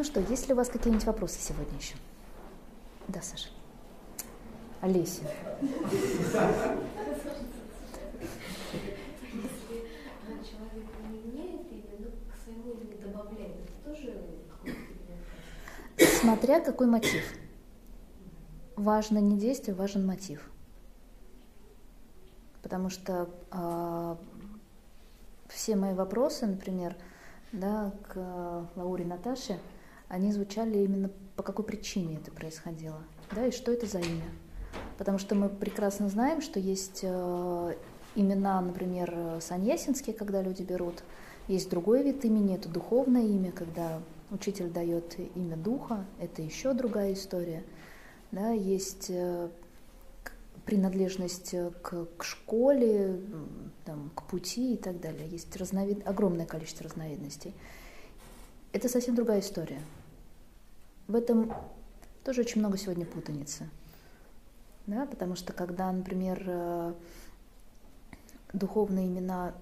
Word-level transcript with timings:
Ну 0.00 0.04
что, 0.04 0.18
есть 0.18 0.48
ли 0.48 0.54
у 0.54 0.56
вас 0.56 0.70
какие-нибудь 0.70 1.04
вопросы 1.04 1.38
сегодня 1.38 1.76
еще? 1.76 1.94
Да, 3.06 3.20
Саша. 3.20 3.50
Олеся. 4.80 5.24
Смотря 15.98 16.60
какой 16.60 16.86
мотив. 16.86 17.22
Важно 18.76 19.18
не 19.18 19.36
действие, 19.36 19.74
важен 19.74 20.06
мотив. 20.06 20.50
Потому 22.62 22.88
что 22.88 23.28
э, 23.52 24.16
все 25.48 25.76
мои 25.76 25.92
вопросы, 25.92 26.46
например, 26.46 26.96
да, 27.52 27.92
к 28.08 28.66
Лауре 28.76 29.04
Наташе, 29.04 29.58
они 30.10 30.32
звучали 30.32 30.78
именно 30.78 31.10
по 31.36 31.42
какой 31.42 31.64
причине 31.64 32.16
это 32.16 32.30
происходило, 32.30 32.98
да, 33.34 33.46
и 33.46 33.52
что 33.52 33.72
это 33.72 33.86
за 33.86 34.00
имя. 34.00 34.28
Потому 34.98 35.18
что 35.18 35.34
мы 35.34 35.48
прекрасно 35.48 36.10
знаем, 36.10 36.42
что 36.42 36.60
есть 36.60 37.00
э, 37.02 37.74
имена, 38.16 38.60
например, 38.60 39.38
саньясинские, 39.40 40.14
когда 40.14 40.42
люди 40.42 40.62
берут, 40.62 41.02
есть 41.48 41.70
другой 41.70 42.02
вид 42.02 42.24
имени, 42.24 42.56
это 42.56 42.68
духовное 42.68 43.22
имя, 43.22 43.52
когда 43.52 44.02
учитель 44.30 44.68
дает 44.68 45.18
имя 45.34 45.56
духа, 45.56 46.04
это 46.18 46.42
еще 46.42 46.74
другая 46.74 47.14
история. 47.14 47.64
Да, 48.32 48.50
есть 48.50 49.06
э, 49.08 49.48
принадлежность 50.66 51.54
к, 51.82 52.06
к 52.16 52.24
школе, 52.24 53.20
там, 53.84 54.10
к 54.14 54.24
пути 54.24 54.74
и 54.74 54.76
так 54.76 55.00
далее. 55.00 55.28
Есть 55.28 55.56
разновид... 55.56 56.06
огромное 56.06 56.46
количество 56.46 56.84
разновидностей. 56.84 57.54
Это 58.72 58.88
совсем 58.88 59.14
другая 59.14 59.40
история. 59.40 59.80
В 61.10 61.16
этом 61.16 61.52
тоже 62.22 62.42
очень 62.42 62.60
много 62.60 62.78
сегодня 62.78 63.04
путаницы. 63.04 63.68
Да, 64.86 65.06
потому 65.06 65.34
что 65.34 65.52
когда, 65.52 65.90
например, 65.90 66.40
э, 66.46 66.94
духовные 68.52 69.08
имена 69.08 69.52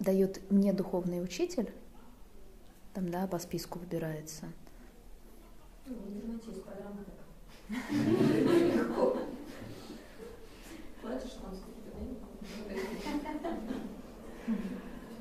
дает 0.00 0.50
не 0.50 0.72
духовный 0.72 1.22
учитель, 1.22 1.72
там, 2.94 3.10
да, 3.10 3.28
по 3.28 3.38
списку 3.38 3.78
выбирается. 3.78 4.46
Ну, 5.86 5.94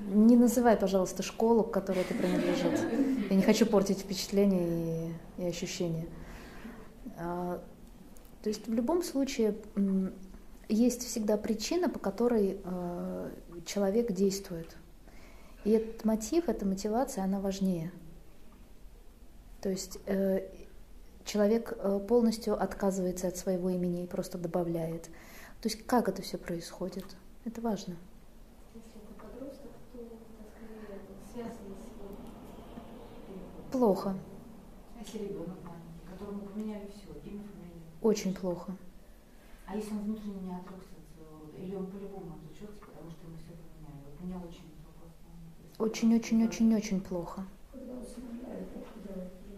не 0.07 0.35
называй, 0.35 0.75
пожалуйста, 0.77 1.23
школу, 1.23 1.63
к 1.63 1.71
которой 1.71 2.03
ты 2.03 2.13
принадлежит. 2.13 2.79
Я 3.29 3.35
не 3.35 3.43
хочу 3.43 3.65
портить 3.65 3.99
впечатление 3.99 5.11
и, 5.37 5.43
и 5.43 5.45
ощущения. 5.45 6.07
А, 7.17 7.61
то 8.41 8.49
есть 8.49 8.67
в 8.67 8.73
любом 8.73 9.03
случае 9.03 9.55
есть 10.69 11.03
всегда 11.03 11.37
причина, 11.37 11.89
по 11.89 11.99
которой 11.99 12.59
э, 12.63 13.31
человек 13.65 14.11
действует. 14.11 14.75
И 15.63 15.71
этот 15.71 16.05
мотив, 16.05 16.47
эта 16.47 16.65
мотивация, 16.65 17.23
она 17.23 17.39
важнее. 17.39 17.91
То 19.61 19.69
есть 19.69 19.99
э, 20.05 20.47
человек 21.25 21.73
э, 21.77 21.99
полностью 22.07 22.61
отказывается 22.61 23.27
от 23.27 23.37
своего 23.37 23.69
имени 23.69 24.03
и 24.03 24.07
просто 24.07 24.37
добавляет. 24.37 25.09
То 25.61 25.69
есть 25.69 25.85
как 25.85 26.07
это 26.07 26.21
все 26.21 26.37
происходит, 26.37 27.05
это 27.43 27.59
важно. 27.61 27.95
Если 28.75 28.91
это 29.03 29.13
подросток, 29.19 29.71
то 29.91 29.97
скорее 29.97 30.99
связано 31.33 31.75
с 31.75 31.87
Плохо. 33.71 34.15
А 34.95 34.99
если 35.03 35.19
ребенок 35.19 35.57
маленький, 35.63 36.01
которому 36.09 36.41
поменяли 36.41 36.87
все, 36.87 37.07
имя, 37.29 37.43
фамилия? 37.43 37.83
Очень 38.01 38.33
плохо. 38.33 38.71
А 39.67 39.75
если 39.75 39.91
он 39.91 39.99
внутренне 39.99 40.41
не 40.41 40.55
отрекся 40.55 40.95
от 40.97 41.05
своего 41.13 41.39
рода? 41.41 41.57
Или 41.57 41.75
он 41.75 41.87
по-любому 41.87 42.35
отречется, 42.35 42.79
потому 42.85 43.11
что 43.11 43.27
ему 43.27 43.37
все 43.37 43.53
поменяли? 43.53 44.01
Вот 44.05 44.25
меня 44.25 44.37
очень 44.39 44.67
Очень-очень-очень-очень 45.79 47.01
плохо. 47.01 47.43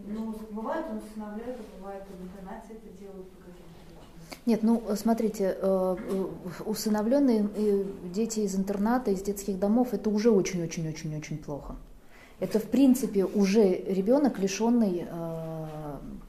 Ну, 0.05 0.35
бывает 0.51 0.85
он 0.89 0.97
усыновляет, 0.97 1.57
а 1.59 1.79
бывает 1.79 2.03
в 2.09 2.23
интернате 2.23 2.73
это 2.73 2.99
делают 2.99 3.29
по 3.29 3.37
каким-то 3.37 4.41
Нет, 4.45 4.63
ну, 4.63 4.83
смотрите, 4.95 5.55
э, 5.61 5.95
э, 5.97 6.25
усыновленные 6.65 7.47
э, 7.55 7.83
дети 8.11 8.39
из 8.41 8.55
интерната, 8.55 9.11
из 9.11 9.21
детских 9.21 9.59
домов, 9.59 9.93
это 9.93 10.09
уже 10.09 10.31
очень-очень-очень-очень 10.31 11.37
плохо. 11.37 11.75
Это, 12.39 12.59
в 12.59 12.69
принципе, 12.69 13.25
уже 13.25 13.83
ребенок, 13.83 14.39
лишенный 14.39 15.07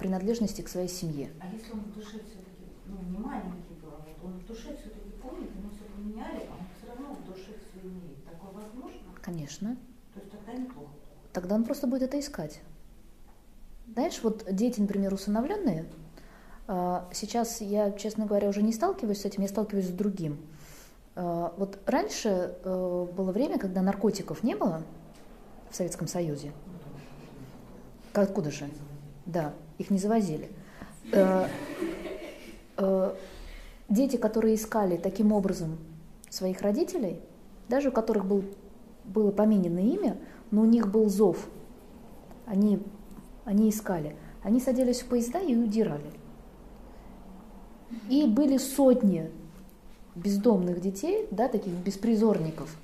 принадлежности 0.01 0.63
к 0.63 0.69
своей 0.69 0.89
семье. 0.89 1.31
А 1.41 1.47
если 1.53 1.73
он 1.73 1.81
в 1.81 1.95
душе 1.95 2.19
все-таки, 2.25 2.65
ну, 2.87 2.97
не 3.11 3.19
маленький 3.19 3.75
был, 3.83 3.91
а 3.91 4.05
вот 4.07 4.25
он 4.25 4.41
в 4.41 4.47
душе 4.47 4.77
все-таки 4.81 5.11
помнит, 5.23 5.51
ему 5.55 5.71
все 5.71 5.85
поменяли, 5.95 6.49
а 6.49 6.53
он 6.59 6.67
все 6.77 6.89
равно 6.89 7.15
в 7.15 7.27
душе 7.29 7.53
все 7.53 7.87
имеет. 7.87 8.25
Такое 8.25 8.51
возможно? 8.51 9.01
Конечно. 9.21 9.77
То 10.15 10.21
есть 10.21 10.33
тогда 10.33 10.53
неплохо. 10.55 10.91
Тогда 11.33 11.55
он 11.55 11.65
просто 11.65 11.87
будет 11.87 12.03
это 12.03 12.19
искать. 12.19 12.61
Знаешь, 13.93 14.21
вот 14.23 14.47
дети, 14.51 14.81
например, 14.81 15.13
усыновленные, 15.13 15.85
а, 16.67 17.09
сейчас 17.13 17.61
я, 17.61 17.91
честно 17.93 18.27
говоря, 18.27 18.49
уже 18.49 18.63
не 18.63 18.73
сталкиваюсь 18.73 19.21
с 19.21 19.25
этим, 19.27 19.43
я 19.43 19.49
сталкиваюсь 19.49 19.89
с 19.89 19.93
другим. 19.93 20.39
А, 21.15 21.53
вот 21.57 21.79
раньше 21.87 22.57
э, 22.65 23.07
было 23.17 23.33
время, 23.33 23.59
когда 23.59 23.83
наркотиков 23.83 24.43
не 24.43 24.55
было 24.55 24.83
в 25.71 25.77
Советском 25.77 26.07
Союзе. 26.07 26.53
Откуда 28.13 28.51
же? 28.51 28.69
Да, 29.27 29.53
их 29.79 29.91
не 29.91 29.99
завозили. 29.99 30.51
Э, 31.13 31.47
э, 32.77 33.15
дети, 33.89 34.17
которые 34.17 34.57
искали 34.57 34.97
таким 34.97 35.33
образом 35.33 35.79
своих 36.29 36.61
родителей, 36.61 37.21
даже 37.69 37.91
у 37.91 37.93
которых 37.93 38.27
был, 38.27 38.45
было 39.05 39.31
поменено 39.31 39.79
имя, 39.79 40.17
но 40.51 40.63
у 40.63 40.67
них 40.67 40.91
был 40.91 41.09
зов, 41.09 41.49
они 42.47 42.81
они 43.51 43.71
искали. 43.71 44.15
Они 44.43 44.61
садились 44.61 45.01
в 45.01 45.07
поезда 45.07 45.41
и 45.41 45.57
удирали. 45.57 46.11
И 48.09 48.25
были 48.27 48.59
сотни 48.59 49.31
бездомных 50.15 50.81
детей, 50.81 51.27
да, 51.33 51.49
таких 51.49 51.73
беспризорников, 51.73 52.77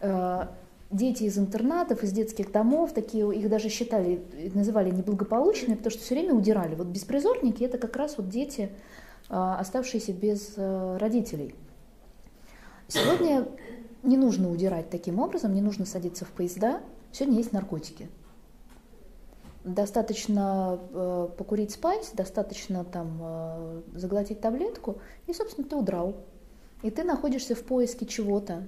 э, 0.00 0.46
дети 0.90 1.24
из 1.24 1.38
интернатов, 1.38 2.02
из 2.02 2.12
детских 2.12 2.52
домов, 2.52 2.92
такие 2.92 3.32
их 3.34 3.48
даже 3.48 3.68
считали, 3.68 4.22
называли 4.54 4.90
неблагополучными, 4.90 5.74
потому 5.74 5.90
что 5.90 6.02
все 6.02 6.14
время 6.14 6.34
удирали. 6.34 6.74
Вот 6.74 6.88
беспризорники 6.88 7.62
это 7.62 7.78
как 7.78 7.96
раз 7.96 8.16
вот 8.16 8.28
дети, 8.28 8.70
э, 9.28 9.34
оставшиеся 9.34 10.12
без 10.12 10.54
э, 10.56 10.96
родителей. 10.98 11.54
Сегодня 12.88 13.46
не 14.02 14.16
нужно 14.16 14.50
удирать 14.50 14.90
таким 14.90 15.20
образом, 15.20 15.54
не 15.54 15.60
нужно 15.60 15.86
садиться 15.86 16.24
в 16.24 16.30
поезда. 16.30 16.80
Сегодня 17.12 17.38
есть 17.38 17.52
наркотики 17.52 18.08
достаточно 19.64 20.80
э, 20.92 21.28
покурить 21.36 21.72
спать, 21.72 22.10
достаточно 22.14 22.84
там 22.84 23.18
э, 23.20 23.82
заглотить 23.94 24.40
таблетку, 24.40 24.98
и, 25.26 25.32
собственно, 25.32 25.66
ты 25.66 25.76
удрал. 25.76 26.16
И 26.82 26.90
ты 26.90 27.04
находишься 27.04 27.54
в 27.54 27.62
поиске 27.62 28.06
чего-то, 28.06 28.66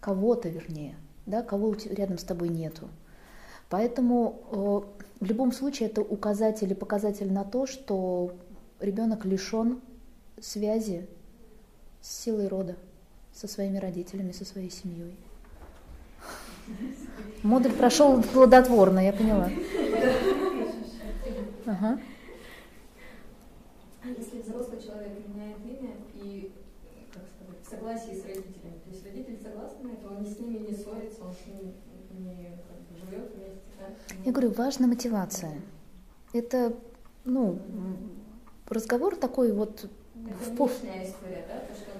кого-то 0.00 0.48
вернее, 0.48 0.96
да, 1.26 1.42
кого 1.42 1.74
рядом 1.90 2.18
с 2.18 2.24
тобой 2.24 2.48
нету. 2.48 2.88
Поэтому 3.68 4.42
э, 4.50 5.24
в 5.24 5.24
любом 5.24 5.52
случае 5.52 5.88
это 5.88 6.02
указатель 6.02 6.70
и 6.70 6.74
показатель 6.74 7.32
на 7.32 7.44
то, 7.44 7.66
что 7.66 8.34
ребенок 8.80 9.24
лишен 9.24 9.80
связи 10.40 11.06
с 12.00 12.22
силой 12.22 12.48
рода, 12.48 12.76
со 13.32 13.46
своими 13.48 13.78
родителями, 13.78 14.32
со 14.32 14.44
своей 14.44 14.70
семьей. 14.70 15.16
Модуль 17.42 17.72
прошел 17.72 18.22
плодотворно, 18.22 19.00
я 19.00 19.12
поняла. 19.12 19.50
Ага. 21.66 22.00
Если 24.04 24.42
взрослый 24.42 24.80
человек 24.82 25.12
меняет 25.28 25.58
имя 25.64 25.94
и 26.14 26.52
как 27.12 27.22
сказать, 27.28 27.64
в 27.64 27.70
согласии 27.70 28.20
с 28.20 28.24
родителями, 28.24 28.61
родители 29.12 29.38
согласны 29.42 29.88
на 29.88 29.92
это, 29.92 30.08
он 30.08 30.24
с 30.24 30.38
ними 30.38 30.58
не 30.58 30.74
ссорится, 30.74 31.24
он 31.24 31.32
с 31.32 31.46
ними 31.46 31.74
не 32.18 32.56
как 32.66 32.78
бы, 32.88 32.96
живет 32.98 33.30
вместе. 33.34 33.60
Да? 33.78 33.86
Я 34.24 34.32
говорю, 34.32 34.52
важна 34.52 34.86
мотивация. 34.86 35.60
Это, 36.32 36.74
ну, 37.24 37.58
разговор 38.68 39.16
такой 39.16 39.52
вот... 39.52 39.88
В... 40.14 40.52
история, 40.64 41.44
да? 41.48 41.60
То, 41.66 41.74
что 41.74 41.92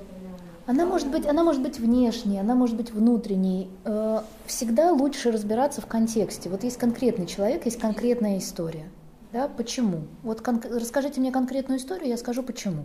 она 0.64 0.86
может 0.86 1.10
быть, 1.10 1.26
она 1.26 1.42
может 1.42 1.60
быть 1.60 1.80
внешней, 1.80 2.38
она 2.38 2.54
может 2.54 2.76
быть 2.76 2.92
внутренней. 2.92 3.68
Э, 3.84 4.20
всегда 4.46 4.92
лучше 4.92 5.32
разбираться 5.32 5.80
в 5.80 5.86
контексте. 5.86 6.48
Вот 6.48 6.62
есть 6.62 6.76
конкретный 6.76 7.26
человек, 7.26 7.64
есть 7.64 7.80
конкретная 7.80 8.38
история. 8.38 8.88
Да, 9.32 9.48
почему? 9.48 10.02
Вот 10.22 10.40
кон- 10.40 10.62
расскажите 10.62 11.20
мне 11.20 11.32
конкретную 11.32 11.80
историю, 11.80 12.08
я 12.08 12.16
скажу 12.16 12.44
почему. 12.44 12.84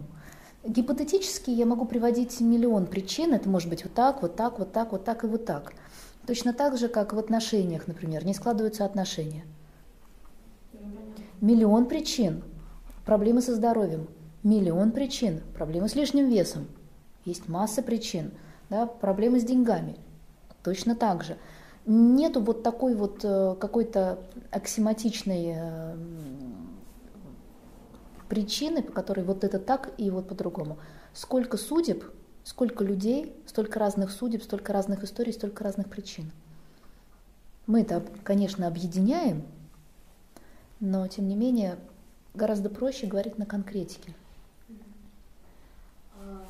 Гипотетически 0.67 1.49
я 1.49 1.65
могу 1.65 1.85
приводить 1.85 2.41
миллион 2.41 2.87
причин. 2.87 3.33
Это 3.33 3.47
может 3.47 3.69
быть 3.69 3.85
вот 3.85 3.93
так, 3.93 4.21
вот 4.21 4.35
так, 4.35 4.59
вот 4.59 4.73
так, 4.73 4.91
вот 4.91 5.05
так 5.05 5.23
и 5.23 5.27
вот 5.27 5.45
так. 5.45 5.71
Точно 6.25 6.51
так 6.51 6.77
же, 6.77 6.89
как 6.89 7.13
в 7.13 7.19
отношениях, 7.19 7.87
например, 7.87 8.25
не 8.25 8.33
складываются 8.33 8.83
отношения. 8.83 9.45
Миллион 11.39 11.85
причин. 11.85 12.43
Проблемы 13.05 13.41
со 13.41 13.55
здоровьем. 13.55 14.09
Миллион 14.43 14.91
причин. 14.91 15.41
Проблемы 15.55 15.87
с 15.87 15.95
лишним 15.95 16.27
весом. 16.27 16.67
Есть 17.23 17.47
масса 17.47 17.81
причин. 17.81 18.31
Да, 18.69 18.87
проблемы 18.87 19.39
с 19.39 19.45
деньгами. 19.45 19.95
Точно 20.63 20.95
так 20.95 21.23
же. 21.23 21.37
Нету 21.85 22.41
вот 22.41 22.63
такой 22.63 22.93
вот 22.93 23.21
э, 23.23 23.55
какой-то 23.57 24.19
аксиматичной 24.51 25.53
э, 25.55 25.95
причины, 28.29 28.83
по 28.83 28.91
которой 28.91 29.23
вот 29.23 29.43
это 29.43 29.59
так 29.59 29.93
и 29.97 30.09
вот 30.09 30.27
по-другому. 30.27 30.77
Сколько 31.13 31.57
судеб, 31.57 32.03
сколько 32.43 32.83
людей, 32.83 33.35
столько 33.45 33.79
разных 33.79 34.11
судеб, 34.11 34.43
столько 34.43 34.73
разных 34.73 35.03
историй, 35.03 35.33
столько 35.33 35.63
разных 35.63 35.89
причин. 35.89 36.31
Мы 37.65 37.81
это, 37.81 38.03
конечно, 38.23 38.67
объединяем, 38.67 39.43
но 40.79 41.07
тем 41.07 41.27
не 41.27 41.35
менее 41.35 41.77
гораздо 42.33 42.69
проще 42.69 43.07
говорить 43.07 43.37
на 43.37 43.45
конкретике. 43.45 44.13
А, 46.15 46.45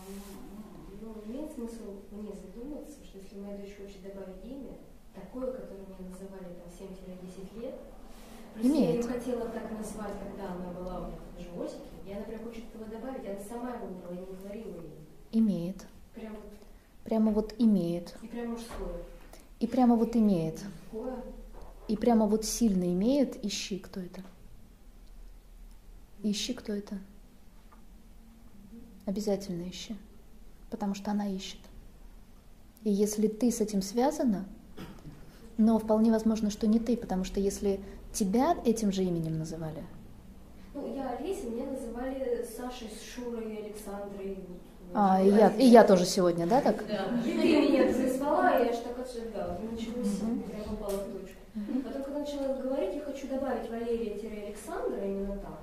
ну, 1.02 1.16
имеет 1.26 1.52
смысл 1.54 2.02
мне 2.12 2.34
задуматься, 2.34 3.04
что 3.04 3.18
если 3.18 3.40
моя 3.40 3.58
дочь 3.58 3.76
хочет 3.78 4.04
добавить 4.04 4.44
имя, 4.46 4.78
такое, 5.16 5.52
которое 5.52 5.86
мне 5.98 6.10
называли 6.10 6.54
там 6.54 6.70
7-10 6.70 7.62
лет, 7.62 7.76
Имеет. 8.62 8.90
я 8.90 8.96
ее 8.96 9.04
хотела 9.04 9.50
так 9.50 9.72
назвать, 9.72 10.14
когда 10.22 10.54
она 10.54 10.72
была 10.74 11.10
в 11.10 11.42
животике, 11.42 11.82
и 12.06 12.12
она 12.12 12.24
прям 12.26 12.44
хочет 12.44 12.66
его 12.74 12.86
добавить, 12.86 13.26
она 13.26 13.40
сама 13.40 13.76
его 13.76 13.88
выбрала, 13.88 14.14
я 14.14 14.22
не 14.22 14.36
говорила 14.36 14.82
ей. 14.82 15.08
Имеет. 15.38 15.86
Прям 16.16 16.34
вот, 16.34 16.44
Прямо 17.04 17.32
вот 17.32 17.54
имеет. 17.60 18.16
и 18.24 18.28
прям 18.28 18.50
мужское. 18.52 18.94
И 19.60 19.68
прямо 19.68 19.96
вот 19.96 20.16
имеет. 20.16 20.64
Такое. 20.92 21.16
И 21.88 21.96
прямо 21.96 22.26
вот 22.26 22.44
сильно 22.44 22.86
имеет, 22.92 23.44
ищи, 23.46 23.78
кто 23.78 24.00
это. 24.00 24.22
Ищи, 26.24 26.54
кто 26.54 26.74
это. 26.74 26.98
Обязательно 29.06 29.70
ищи. 29.70 29.96
Потому 30.72 30.96
что 30.96 31.12
она 31.12 31.28
ищет. 31.28 31.60
И 32.84 32.90
если 32.92 33.28
ты 33.28 33.52
с 33.52 33.62
этим 33.62 33.82
связана, 33.82 34.46
но 35.58 35.78
вполне 35.80 36.12
возможно, 36.12 36.50
что 36.50 36.68
не 36.68 36.80
ты, 36.80 36.98
потому 36.98 37.24
что 37.24 37.40
если 37.40 37.80
тебя 38.12 38.58
этим 38.66 38.92
же 38.92 39.04
именем 39.04 39.38
называли, 39.38 39.84
Ну, 40.74 40.96
я 40.96 41.12
Олеся, 41.12 41.48
меня 41.48 41.66
называли 41.72 42.46
Сашей, 42.56 42.90
Шурой, 42.90 43.58
Александрой. 43.58 44.38
А, 44.94 45.22
и 45.22 45.30
я, 45.30 45.50
и 45.50 45.66
я 45.66 45.84
тоже 45.84 46.06
сегодня, 46.06 46.48
да, 46.48 46.62
так? 46.62 46.86
Да. 46.88 47.08
Ты 47.24 47.34
меня 47.34 47.94
зазвала, 47.94 48.52
я 48.52 48.70
аж 48.72 48.78
так. 48.78 48.98
Ну, 49.62 49.72
началось, 49.72 50.22
я 50.58 50.64
попала 50.64 50.98
в 50.98 51.12
точку. 51.12 51.38
Потом, 51.84 52.04
когда 52.04 52.20
начала 52.20 52.62
говорить, 52.62 52.96
я 52.96 53.02
хочу 53.02 53.28
добавить 53.28 53.70
Валерия-Александра 53.70 55.04
именно 55.04 55.38
так. 55.38 55.60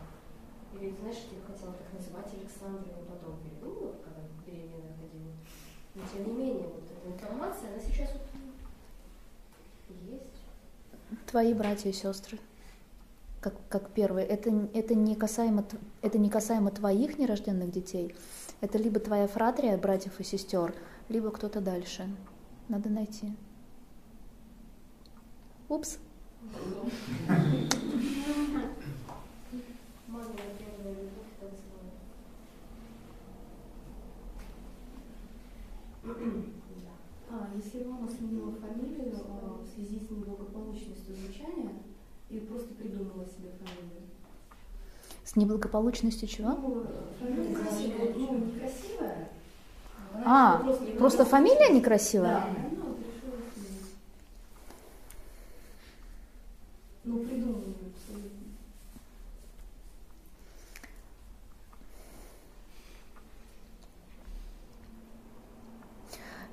Или, 0.74 0.94
знаешь, 1.00 1.18
я 1.30 1.40
хотела 1.46 1.72
так 1.72 1.92
называть 1.92 2.26
Александра, 2.34 2.92
но 2.98 3.14
потом 3.14 3.38
передумала, 3.42 3.94
когда 4.02 4.22
беременная 4.46 4.94
ходила. 4.98 5.32
Но 5.94 6.02
тем 6.12 6.26
не 6.26 6.44
менее, 6.44 6.66
вот 6.66 6.82
эта 6.90 7.14
информация, 7.14 7.68
она 7.70 7.80
сейчас 7.80 8.10
вот 8.12 8.22
есть. 10.10 11.26
Твои 11.26 11.54
братья 11.54 11.90
и 11.90 11.92
сестры, 11.92 12.38
как, 13.44 13.52
как 13.68 13.90
первые, 13.90 14.26
это, 14.26 14.48
это, 14.72 14.94
не 14.94 15.14
касаемо, 15.14 15.66
это 16.00 16.16
не 16.16 16.30
касаемо 16.30 16.70
твоих 16.70 17.18
нерожденных 17.18 17.70
детей, 17.70 18.14
это 18.62 18.78
либо 18.78 19.00
твоя 19.00 19.28
фратрия, 19.28 19.76
братьев 19.76 20.18
и 20.18 20.24
сестер, 20.24 20.74
либо 21.10 21.30
кто-то 21.30 21.60
дальше. 21.60 22.08
Надо 22.70 22.88
найти. 22.88 23.34
Упс. 25.68 25.98
А, 37.30 37.48
если 37.54 37.84
мама 37.84 38.08
сменила 38.08 38.52
фамилию 38.52 39.14
а, 39.28 39.60
в 39.62 39.66
связи 39.66 39.98
с 39.98 40.10
неблагополучностью 40.10 41.14
звучания 41.14 41.72
и 42.34 42.40
просто 42.40 42.74
придумала 42.74 43.24
себе 43.26 43.50
фамилию. 43.58 44.02
С 45.24 45.36
неблагополучностью 45.36 46.28
чего? 46.28 46.50
Ну, 46.50 46.86
фамилия 47.20 47.54
красивая, 47.54 48.14
ну, 48.14 48.38
некрасивая. 48.38 49.28
А, 50.24 50.56
Она 50.60 50.72
решила 50.72 50.96
просто 50.98 51.24
фамилия 51.24 51.70
некрасивая? 51.72 52.40
Да, 52.40 52.46
сменить. 52.52 52.78
Ну, 57.04 57.18
придумала 57.18 57.58
абсолютно. 57.58 58.30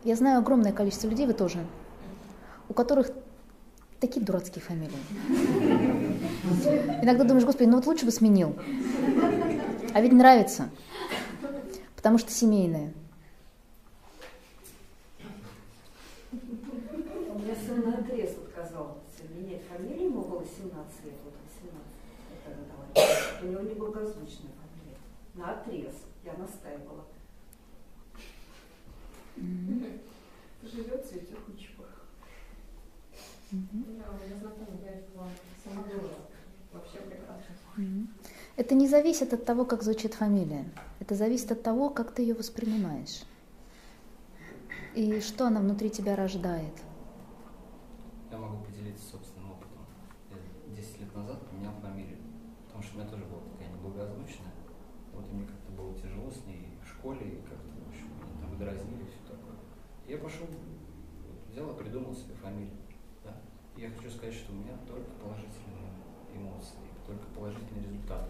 Я 0.04 0.16
знаю 0.16 0.40
огромное 0.40 0.74
количество 0.74 1.08
людей, 1.08 1.28
вы 1.28 1.34
тоже, 1.34 1.66
у 2.70 2.74
которых 2.74 3.12
такие 4.00 4.26
дурацкие 4.26 4.64
фамилии. 4.64 4.98
Иногда 7.02 7.24
думаешь, 7.24 7.46
господи, 7.46 7.68
ну 7.68 7.78
вот 7.78 7.88
лучше 7.88 8.06
бы 8.06 8.12
сменил. 8.12 8.56
А 9.94 10.02
ведь 10.02 10.12
нравится, 10.14 10.70
потому 11.96 12.18
что 12.18 12.32
семейные. 12.32 12.94
У 16.32 17.40
меня 17.40 17.56
сын 17.56 17.82
на 17.82 17.98
отрез 17.98 18.38
отказался 18.38 19.24
менять 19.36 19.64
фамилию, 19.64 20.06
ему 20.06 20.22
было 20.22 20.46
17 20.46 21.06
лет, 21.06 21.16
вот 21.26 21.34
18, 21.60 21.88
я 22.30 22.38
тогда 22.46 22.64
дала. 22.70 22.86
У 23.42 23.46
него 23.48 23.62
неблагозвучная 23.62 24.52
фамилия. 24.62 24.98
На 25.34 25.54
отрез. 25.54 25.96
Я 26.24 26.34
настаивала. 26.34 27.06
Живет, 29.36 31.06
цветет, 31.08 31.48
ничего. 31.48 31.86
Да, 33.52 34.06
у 34.12 34.26
меня 34.26 34.38
знакомая 34.40 34.78
девочка 34.78 35.12
была 35.16 35.28
сама 35.64 35.84
тоже 35.84 36.14
вообще 36.72 36.98
прекрасно. 37.00 37.56
Мгм. 37.76 38.08
Это 38.62 38.76
не 38.76 38.88
зависит 38.88 39.34
от 39.34 39.44
того, 39.44 39.66
как 39.66 39.82
звучит 39.82 40.14
фамилия. 40.14 40.70
Это 41.00 41.16
зависит 41.16 41.52
от 41.52 41.64
того, 41.64 41.90
как 41.90 42.12
ты 42.12 42.22
ее 42.22 42.36
воспринимаешь. 42.36 43.24
И 44.94 45.20
что 45.20 45.48
она 45.48 45.62
внутри 45.62 45.90
тебя 45.90 46.16
рождает. 46.16 46.76
Я 48.30 48.38
могу 48.38 48.64
поделиться 48.64 49.04
собственным 49.04 49.54
опытом. 49.54 49.82
10 50.78 51.00
лет 51.00 51.16
назад 51.16 51.42
поменял 51.50 51.74
фамилию, 51.82 52.20
потому 52.68 52.84
что 52.84 52.94
у 52.94 53.00
меня 53.00 53.10
тоже 53.10 53.26
была 53.26 53.42
такая 53.42 53.68
неблагозвучная. 53.74 54.54
Вот 55.16 55.26
и 55.28 55.34
мне 55.34 55.48
как-то 55.48 55.72
было 55.72 55.98
тяжело 55.98 56.30
с 56.30 56.46
ней 56.46 56.78
в 56.86 56.88
школе, 56.88 57.28
и 57.28 57.42
как-то, 57.42 57.74
в 57.84 57.90
общем, 57.90 58.14
меня 58.14 58.46
там 58.46 58.60
дразнили 58.60 59.06
все 59.10 59.26
такое. 59.26 59.58
Я 60.06 60.20
пошел, 60.20 60.46
вот, 60.46 61.50
взял 61.50 61.68
и 61.74 61.80
придумал 61.82 62.14
себе 62.14 62.36
фамилию. 62.36 62.78
Да? 63.24 63.34
И 63.76 63.82
я 63.82 63.90
хочу 63.90 64.12
сказать, 64.12 64.36
что 64.36 64.54
у 64.54 64.56
меня 64.58 64.78
только 64.86 65.10
положительные 65.18 65.90
эмоции, 66.36 66.78
только 67.08 67.26
положительные 67.34 67.86
результаты. 67.90 68.30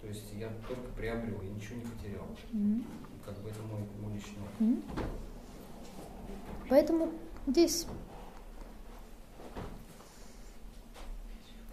То 0.00 0.08
есть 0.08 0.32
я 0.38 0.48
только 0.66 0.88
приобрел, 0.96 1.40
я 1.42 1.50
ничего 1.50 1.76
не 1.76 1.84
потерял. 1.84 2.26
Мгм. 2.52 2.84
Как 3.24 3.38
бы 3.38 3.50
это 3.50 3.62
мой, 3.62 3.80
мой 4.00 4.14
личный. 4.14 4.38
Мгм. 4.58 4.82
Поэтому 6.68 7.12
здесь 7.46 7.86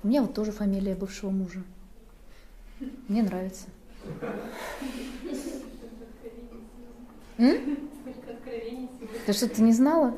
у 0.03 0.07
меня 0.07 0.21
вот 0.21 0.33
тоже 0.33 0.51
фамилия 0.51 0.95
бывшего 0.95 1.29
мужа. 1.29 1.63
Мне 3.07 3.23
нравится. 3.23 3.67
М? 7.37 7.89
Ты 9.25 9.33
что, 9.33 9.47
ты 9.47 9.61
не 9.61 9.73
знала? 9.73 10.17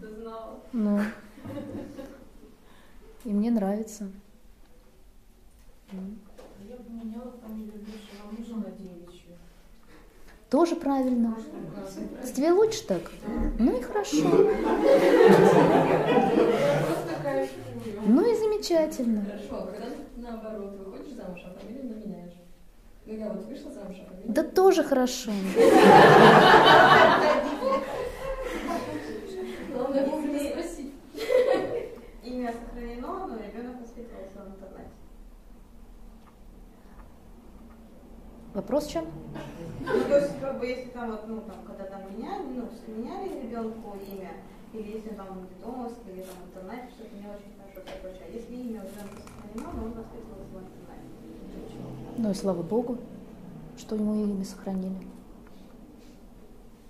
знала. 0.00 0.60
Ну. 0.72 1.00
И 3.24 3.32
мне 3.32 3.50
нравится. 3.50 4.10
М. 5.92 6.18
Я 6.68 6.76
бы 6.76 6.90
меняла 6.90 7.32
фамилию 7.40 7.80
бывшего 7.80 8.30
мужа 8.30 8.56
на 8.56 8.70
девичью. 8.76 9.36
Тоже 10.50 10.76
правильно. 10.76 11.36
С 12.22 12.30
тебе 12.30 12.52
лучше 12.52 12.86
так? 12.86 13.02
Ну 13.58 13.76
и 13.78 13.82
хорошо. 13.82 14.16
Ну 18.04 18.22
и 18.22 18.36
замечательно. 18.36 19.24
Хорошо, 19.24 19.64
а 19.64 19.66
когда 19.66 19.86
наоборот 20.16 20.76
выходишь 20.78 21.14
замуж, 21.14 21.40
а 21.44 21.58
фамилию 21.58 21.84
не 21.84 21.94
меняешь? 22.06 22.34
Ну 23.06 23.12
я 23.14 23.28
вот 23.30 23.44
вышла 23.46 23.72
замуж, 23.72 23.96
а 24.02 24.08
фамилию 24.08 24.32
Да 24.32 24.44
тоже 24.44 24.84
хорошо. 24.84 25.32
Главное 29.74 30.06
вовремя 30.06 30.38
спросить. 30.50 30.92
Имя 32.22 32.52
сохранено, 32.52 33.26
но 33.26 33.36
ребенок 33.36 33.80
воспитывался 33.80 34.38
в 34.44 34.48
интернете. 34.54 34.90
Вопрос 38.56 38.86
в 38.86 38.90
чем? 38.90 39.04
Ну, 39.80 40.04
то 40.08 40.18
есть, 40.18 40.40
как 40.40 40.58
бы, 40.58 40.66
если 40.66 40.88
там, 40.88 41.10
вот, 41.10 41.28
ну, 41.28 41.42
там, 41.42 41.56
когда 41.66 41.84
там 41.84 42.00
меняли, 42.10 42.42
ну, 42.54 42.64
меняли 42.96 43.42
ребенку 43.42 43.98
имя, 44.10 44.32
или 44.72 44.96
если 44.96 45.10
там 45.10 45.26
в 45.40 45.48
детдомовске, 45.50 46.10
или 46.10 46.22
там 46.22 46.36
в 46.42 46.48
интернете, 46.48 46.88
что-то 46.94 47.16
не 47.16 47.26
очень 47.26 47.52
хорошо 47.60 48.18
А 48.24 48.34
если 48.34 48.54
имя 48.54 48.80
у 48.80 48.86
ребенка 48.86 49.20
сохранено, 49.20 49.72
но 49.76 49.84
он 49.84 49.92
воспитывался 49.92 50.48
в 50.54 50.56
интернете. 50.56 51.76
Ну 52.16 52.30
и 52.30 52.34
слава 52.34 52.62
Богу, 52.62 52.96
что 53.76 53.94
ему 53.94 54.24
имя 54.24 54.42
сохранили. 54.42 55.06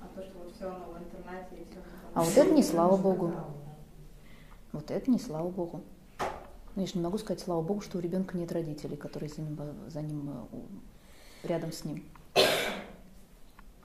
А 0.01 0.07
то, 0.15 0.23
что 0.23 0.39
вот 0.39 0.55
все 0.55 0.67
равно 0.67 0.85
в 0.85 1.03
интернате 1.03 1.63
и 1.63 1.65
все. 1.65 1.81
А 2.15 2.23
вот 2.23 2.37
это 2.37 2.55
не 2.55 2.63
слава 2.63 2.97
Богу. 2.97 3.33
Вот 4.71 4.93
это 4.93 5.11
не 5.11 5.19
слава 5.19 5.49
Богу. 5.51 5.81
Ну, 6.77 6.83
я 6.83 6.87
же 6.87 6.93
не 6.95 7.03
могу 7.03 7.19
сказать, 7.19 7.41
слава 7.41 7.63
Богу, 7.63 7.81
что 7.81 7.99
у 7.99 8.01
ребенка 8.01 8.39
нет 8.39 8.53
родителей, 8.53 8.97
которые 8.97 9.31
за 9.31 9.41
ним, 9.41 9.59
за 9.89 10.03
ним 10.03 10.31
э, 10.53 10.59
рядом 11.47 11.73
с 11.73 11.85
ним. 11.85 12.05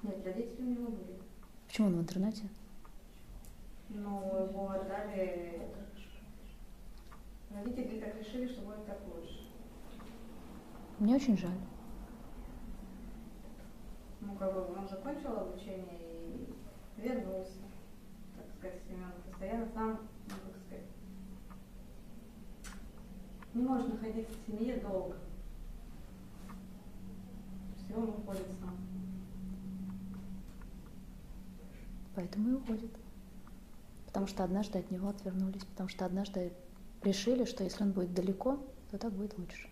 Нет, 0.04 0.26
родители 0.26 0.62
у 0.62 0.70
него 0.70 0.88
были. 0.88 1.20
Почему 1.68 1.88
он 1.88 1.98
в 1.98 2.02
интернате? 2.02 2.44
Но 3.90 4.48
его 4.50 4.70
отдали... 4.70 5.62
Родители 7.50 8.00
так 8.00 8.18
решили, 8.18 8.48
что 8.48 8.62
будет 8.62 8.86
так 8.86 9.00
лучше. 9.14 9.42
Мне 11.00 11.16
очень 11.16 11.38
жаль. 11.38 11.58
Ну, 14.22 14.36
как 14.36 14.54
бы 14.54 14.78
он 14.78 14.88
закончил 14.88 15.38
обучение 15.38 16.00
и 16.00 16.54
вернулся, 16.98 17.60
так 18.38 18.46
сказать, 18.58 18.82
Семен 18.88 19.12
постоянно 19.30 19.68
сам, 19.74 20.00
ну, 20.28 20.36
как 20.46 20.62
сказать, 20.66 20.86
не 23.54 23.64
может 23.64 23.90
находиться 23.90 24.34
в 24.34 24.46
семье 24.46 24.78
долго. 24.78 25.18
Он 27.96 28.10
уходит 28.10 28.48
сам. 28.60 28.76
Поэтому 32.16 32.50
и 32.50 32.54
уходит. 32.54 32.92
Потому 34.06 34.28
что 34.28 34.44
однажды 34.44 34.80
от 34.80 34.92
него 34.92 35.10
отвернулись, 35.10 35.64
потому 35.64 35.90
что 35.90 36.06
однажды 36.06 36.52
решили, 37.04 37.46
что 37.46 37.64
если 37.64 37.84
он 37.84 37.92
будет 37.92 38.14
далеко, 38.14 38.60
то 38.92 38.98
так 38.98 39.14
будет 39.14 39.38
лучше. 39.38 39.70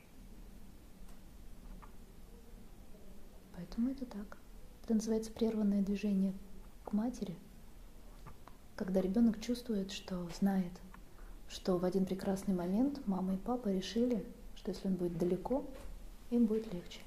Поэтому 3.56 3.90
это 3.90 4.06
так. 4.06 4.38
Это 4.84 4.94
называется 4.96 5.32
прерванное 5.32 5.84
движение 5.84 6.34
к 6.86 6.94
матери, 6.94 7.38
когда 8.76 9.02
ребенок 9.02 9.42
чувствует, 9.42 9.92
что 9.92 10.28
знает, 10.40 10.72
что 11.50 11.78
в 11.78 11.84
один 11.84 12.06
прекрасный 12.06 12.56
момент 12.56 13.06
мама 13.06 13.34
и 13.34 13.38
папа 13.38 13.68
решили, 13.68 14.26
что 14.56 14.72
если 14.72 14.88
он 14.88 14.96
будет 14.96 15.18
далеко, 15.18 15.66
им 16.32 16.46
будет 16.46 16.74
легче. 16.74 17.02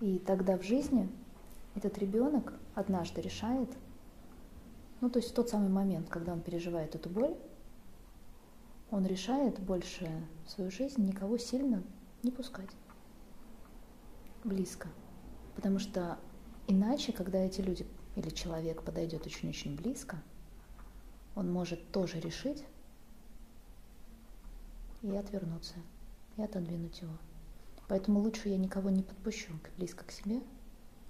И 0.00 0.18
тогда 0.18 0.56
в 0.56 0.62
жизни 0.62 1.08
этот 1.74 1.98
ребенок 1.98 2.54
однажды 2.74 3.20
решает, 3.20 3.68
ну 5.00 5.10
то 5.10 5.18
есть 5.18 5.30
в 5.30 5.34
тот 5.34 5.50
самый 5.50 5.68
момент, 5.68 6.08
когда 6.08 6.32
он 6.32 6.40
переживает 6.40 6.94
эту 6.94 7.10
боль, 7.10 7.36
он 8.90 9.06
решает 9.06 9.60
больше 9.60 10.10
в 10.46 10.50
свою 10.50 10.70
жизнь 10.70 11.06
никого 11.06 11.38
сильно 11.38 11.82
не 12.22 12.30
пускать 12.30 12.70
близко. 14.42 14.88
Потому 15.54 15.78
что 15.78 16.18
иначе, 16.66 17.12
когда 17.12 17.38
эти 17.38 17.60
люди 17.60 17.86
или 18.16 18.30
человек 18.30 18.82
подойдет 18.82 19.26
очень-очень 19.26 19.76
близко, 19.76 20.16
он 21.34 21.52
может 21.52 21.92
тоже 21.92 22.18
решить 22.20 22.64
и 25.02 25.14
отвернуться, 25.14 25.74
и 26.36 26.42
отодвинуть 26.42 27.00
его. 27.00 27.12
Поэтому 27.90 28.20
лучше 28.20 28.48
я 28.48 28.56
никого 28.56 28.88
не 28.88 29.02
подпущу 29.02 29.52
близко 29.76 30.04
к 30.04 30.12
себе, 30.12 30.40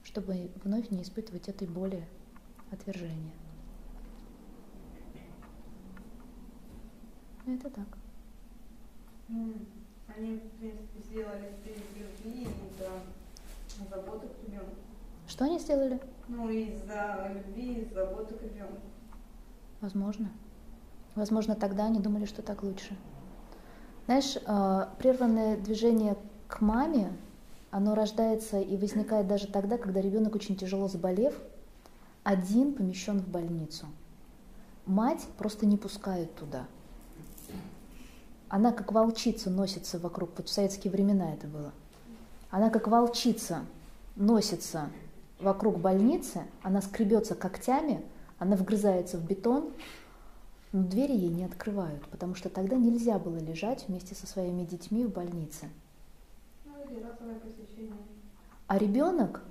чтобы 0.03 0.51
вновь 0.65 0.89
не 0.89 1.03
испытывать 1.03 1.47
этой 1.47 1.69
боли 1.69 2.03
отвержения. 2.71 3.33
Это 7.47 7.69
так. 7.69 7.87
Ну, 9.29 9.53
Они, 10.17 10.37
в 10.37 10.59
принципе, 10.59 11.03
сделали 11.05 11.53
из 11.67 12.25
любви 12.25 12.45
и 12.45 12.45
из-за 12.45 13.95
заботы 13.95 14.29
к 14.29 14.49
ребенку. 14.49 14.75
Что 15.29 15.45
они 15.45 15.59
сделали? 15.59 16.01
Ну, 16.29 16.49
из-за 16.49 17.31
любви, 17.35 17.83
из 17.83 17.93
заботы 17.93 18.35
к 18.37 18.43
ребенку. 18.43 18.81
Возможно. 19.83 20.31
Возможно, 21.15 21.55
тогда 21.57 21.85
они 21.85 22.01
думали, 22.01 22.25
что 22.25 22.41
так 22.41 22.63
лучше. 22.63 22.97
Знаешь, 24.07 24.37
э, 24.37 24.87
прерванное 24.99 25.59
движение 25.59 26.17
к 26.51 26.61
маме, 26.61 27.13
оно 27.71 27.95
рождается 27.95 28.61
и 28.61 28.77
возникает 28.77 29.29
даже 29.29 29.47
тогда, 29.47 29.79
когда 29.79 30.01
ребенок 30.01 30.35
очень 30.35 30.57
тяжело 30.57 30.89
заболев, 30.89 31.35
один 32.25 32.75
помещен 32.75 33.21
в 33.21 33.29
больницу. 33.29 33.87
Мать 34.85 35.25
просто 35.39 35.67
не 35.67 35.77
пускают 35.77 36.35
туда. 36.35 36.67
Она 38.49 38.73
как 38.73 38.93
волчица 38.93 39.49
носится 39.49 39.99
вокруг, 40.01 40.31
вот 40.37 40.49
в 40.49 40.53
советские 40.53 40.91
времена 40.93 41.33
это 41.33 41.47
было. 41.47 41.73
Она 42.51 42.69
как 42.71 42.89
волчица 42.89 43.65
носится 44.17 44.91
вокруг 45.39 45.79
больницы, 45.79 46.43
она 46.63 46.83
скребется 46.83 47.37
когтями, 47.37 48.05
она 48.39 48.57
вгрызается 48.57 49.19
в 49.19 49.25
бетон, 49.25 49.71
но 50.73 50.83
двери 50.83 51.13
ей 51.13 51.29
не 51.29 51.45
открывают, 51.45 52.05
потому 52.09 52.35
что 52.35 52.49
тогда 52.49 52.77
нельзя 52.77 53.19
было 53.19 53.37
лежать 53.39 53.87
вместе 53.87 54.17
со 54.17 54.27
своими 54.27 54.65
детьми 54.65 55.05
в 55.05 55.13
больнице. 55.13 55.69
Ну, 56.65 56.73
или 56.80 56.80
разовое 56.80 56.80
посещение. 56.80 56.80
А 58.67 58.79
ребенок, 58.79 59.43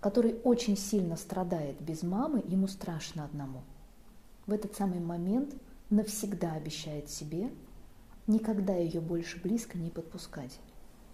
который 0.00 0.40
очень 0.44 0.76
сильно 0.76 1.16
страдает 1.16 1.80
без 1.80 2.02
мамы, 2.02 2.42
ему 2.46 2.66
страшно 2.66 3.24
одному. 3.24 3.62
В 4.46 4.52
этот 4.52 4.74
самый 4.74 5.00
момент 5.00 5.54
навсегда 5.90 6.52
обещает 6.52 7.10
себе 7.10 7.50
никогда 8.28 8.74
ее 8.74 9.00
больше 9.00 9.40
близко 9.42 9.76
не 9.76 9.90
подпускать. 9.90 10.60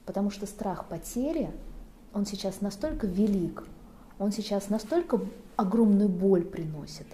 Потому 0.05 0.31
что 0.31 0.47
страх 0.47 0.89
потери, 0.89 1.51
он 2.13 2.27
сейчас 2.27 2.61
настолько 2.61 3.07
велик, 3.07 3.65
он 4.19 4.33
сейчас 4.33 4.69
настолько 4.69 5.21
огромную 5.57 6.09
боль 6.09 6.45
приносит, 6.45 7.07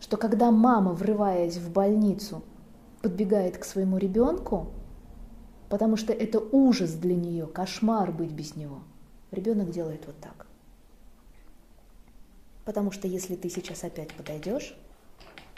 что 0.00 0.16
когда 0.16 0.50
мама, 0.50 0.92
врываясь 0.92 1.56
в 1.56 1.72
больницу, 1.72 2.42
подбегает 3.02 3.58
к 3.58 3.64
своему 3.64 3.98
ребенку, 3.98 4.68
потому 5.68 5.96
что 5.96 6.12
это 6.12 6.38
ужас 6.38 6.92
для 6.92 7.14
нее, 7.14 7.46
кошмар 7.46 8.12
быть 8.12 8.32
без 8.32 8.56
него, 8.56 8.82
ребенок 9.30 9.70
делает 9.70 10.06
вот 10.06 10.18
так. 10.20 10.46
Потому 12.64 12.90
что 12.90 13.06
если 13.06 13.36
ты 13.36 13.48
сейчас 13.48 13.84
опять 13.84 14.12
подойдешь, 14.14 14.76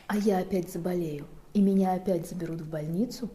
а 0.06 0.16
я 0.16 0.38
опять 0.38 0.72
заболею, 0.72 1.26
и 1.54 1.62
меня 1.62 1.94
опять 1.94 2.28
заберут 2.28 2.60
в 2.60 2.70
больницу, 2.70 3.30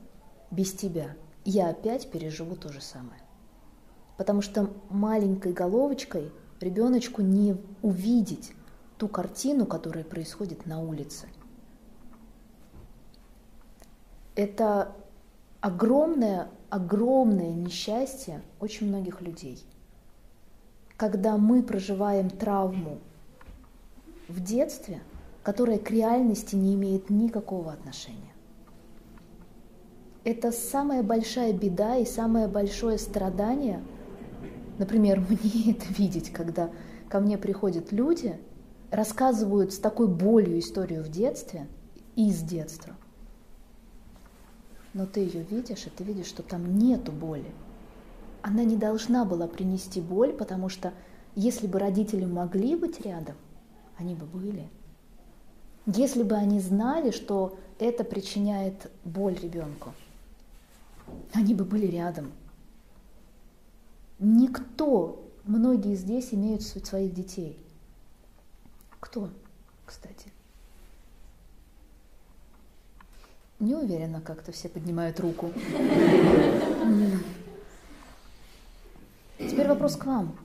без 0.52 0.72
тебя, 0.74 1.16
я 1.46 1.70
опять 1.70 2.10
переживу 2.12 2.56
то 2.56 2.72
же 2.72 2.82
самое. 2.82 3.20
Потому 4.18 4.42
что 4.42 4.70
маленькой 4.90 5.54
головочкой 5.54 6.32
ребеночку 6.60 7.22
не 7.22 7.58
увидеть 7.82 8.54
ту 8.98 9.08
картину, 9.08 9.66
которая 9.66 10.04
происходит 10.04 10.66
на 10.66 10.80
улице. 10.80 11.28
Это 14.36 14.96
огромное, 15.64 16.50
огромное 16.70 17.54
несчастье 17.54 18.42
очень 18.60 18.90
многих 18.90 19.22
людей. 19.22 19.66
Когда 20.98 21.38
мы 21.38 21.64
проживаем 21.64 22.30
травму 22.30 23.00
в 24.28 24.44
детстве, 24.44 25.02
которая 25.42 25.80
к 25.80 25.90
реальности 25.90 26.58
не 26.58 26.76
имеет 26.76 27.10
никакого 27.10 27.72
отношения. 27.72 28.34
Это 30.26 30.52
самая 30.52 31.02
большая 31.02 31.54
беда 31.54 31.96
и 31.96 32.06
самое 32.06 32.50
большое 32.50 32.98
страдание. 32.98 33.82
Например, 34.80 35.20
мне 35.30 35.72
это 35.72 35.86
видеть, 35.98 36.30
когда 36.34 36.72
ко 37.08 37.22
мне 37.22 37.38
приходят 37.38 37.94
люди, 37.94 38.38
рассказывают 38.92 39.72
с 39.72 39.78
такой 39.78 40.10
болью 40.10 40.60
историю 40.60 41.04
в 41.04 41.10
детстве, 41.10 41.68
из 42.18 42.42
детства. 42.42 42.98
Но 44.94 45.06
ты 45.06 45.22
ее 45.22 45.44
видишь, 45.44 45.88
и 45.88 45.90
ты 45.90 46.04
видишь, 46.04 46.28
что 46.28 46.44
там 46.44 46.78
нету 46.78 47.12
боли. 47.12 47.52
Она 48.42 48.64
не 48.64 48.78
должна 48.78 49.26
была 49.26 49.48
принести 49.48 50.02
боль, 50.02 50.34
потому 50.34 50.70
что 50.70 50.94
если 51.36 51.66
бы 51.66 51.80
родители 51.80 52.26
могли 52.26 52.76
быть 52.76 53.02
рядом, 53.02 53.36
они 53.98 54.14
бы 54.14 54.26
были. 54.26 54.70
Если 55.86 56.24
бы 56.24 56.36
они 56.36 56.60
знали, 56.60 57.12
что 57.12 57.58
это 57.80 58.04
причиняет 58.04 58.92
боль 59.04 59.36
ребенку, 59.36 59.94
они 61.34 61.54
бы 61.56 61.66
были 61.66 61.88
рядом. 61.88 62.32
Никто, 64.20 65.28
многие 65.44 65.96
здесь 65.96 66.34
имеют 66.34 66.62
своих 66.62 67.14
детей. 67.14 67.58
Кто, 69.00 69.30
кстати? 69.86 70.32
Не 73.60 73.76
уверена, 73.76 74.22
как-то 74.22 74.52
все 74.52 74.70
поднимают 74.70 75.20
руку. 75.20 75.52
Теперь 79.38 79.68
вопрос 79.68 79.96
к 79.96 80.06
вам. 80.06 80.38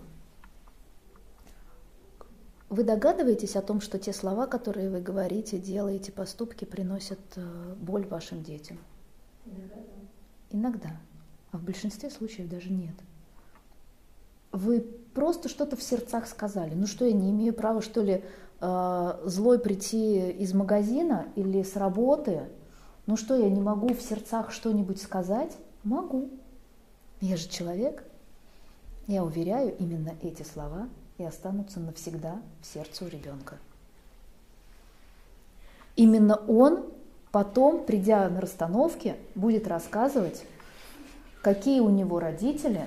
Вы 2.68 2.84
догадываетесь 2.84 3.56
о 3.56 3.62
том, 3.62 3.80
что 3.80 3.98
те 3.98 4.12
слова, 4.12 4.46
которые 4.46 4.90
вы 4.90 5.00
говорите, 5.00 5.58
делаете, 5.58 6.12
поступки 6.12 6.66
приносят 6.66 7.18
э, 7.36 7.74
боль 7.80 8.06
вашим 8.06 8.42
детям? 8.42 8.78
Иногда 9.46 9.74
да. 9.74 9.88
Иногда. 10.50 10.96
а 11.52 11.56
в 11.56 11.62
большинстве 11.62 12.10
случаев 12.10 12.48
даже 12.50 12.70
нет. 12.70 12.94
Вы 14.52 14.80
просто 15.14 15.48
что-то 15.48 15.76
в 15.76 15.82
сердцах 15.82 16.26
сказали. 16.26 16.74
Ну 16.74 16.86
что, 16.86 17.06
я 17.06 17.12
не 17.12 17.30
имею 17.30 17.54
права, 17.54 17.80
что 17.80 18.02
ли, 18.02 18.22
э, 18.60 19.20
злой 19.24 19.58
прийти 19.58 20.30
из 20.32 20.52
магазина 20.52 21.28
или 21.36 21.62
с 21.62 21.74
работы? 21.74 22.48
Ну 23.08 23.16
что, 23.16 23.34
я 23.36 23.48
не 23.48 23.62
могу 23.62 23.94
в 23.94 24.02
сердцах 24.02 24.52
что-нибудь 24.52 25.00
сказать? 25.00 25.56
Могу. 25.82 26.28
Я 27.22 27.38
же 27.38 27.48
человек. 27.48 28.04
Я 29.06 29.24
уверяю, 29.24 29.74
именно 29.78 30.12
эти 30.20 30.42
слова 30.42 30.90
и 31.16 31.24
останутся 31.24 31.80
навсегда 31.80 32.36
в 32.60 32.66
сердце 32.66 33.06
у 33.06 33.08
ребенка. 33.08 33.56
Именно 35.96 36.34
он 36.34 36.84
потом, 37.32 37.86
придя 37.86 38.28
на 38.28 38.42
расстановке, 38.42 39.16
будет 39.34 39.66
рассказывать, 39.68 40.44
какие 41.40 41.80
у 41.80 41.88
него 41.88 42.20
родители, 42.20 42.84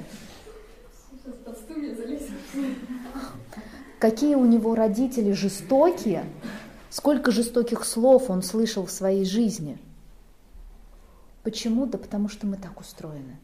какие 3.97 4.35
у 4.35 4.45
него 4.45 4.75
родители 4.75 5.31
жестокие, 5.31 6.25
сколько 6.91 7.31
жестоких 7.31 7.83
слов 7.83 8.29
он 8.29 8.43
слышал 8.43 8.85
в 8.85 8.91
своей 8.91 9.25
жизни. 9.25 9.79
Почему? 11.43 11.85
Да 11.85 11.97
потому 11.97 12.27
что 12.29 12.45
мы 12.45 12.57
так 12.57 12.79
устроены. 12.79 13.37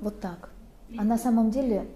Вот 0.00 0.20
так. 0.20 0.50
А 0.98 1.04
на 1.04 1.16
самом 1.16 1.50
деле 1.50 1.88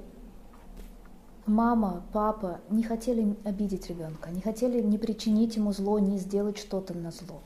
мама, 1.47 2.03
папа 2.13 2.61
не 2.71 2.83
хотели 2.83 3.37
обидеть 3.45 3.89
ребенка, 3.89 4.31
не 4.31 4.41
хотели 4.41 4.81
не 4.81 4.99
причинить 4.99 5.57
ему 5.57 5.73
зло, 5.73 5.99
не 5.99 6.19
сделать 6.19 6.59
что-то 6.59 6.95
на 6.95 7.11
зло. 7.11 7.43